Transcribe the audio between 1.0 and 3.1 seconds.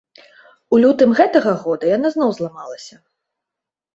гэтага года яна зноў зламалася.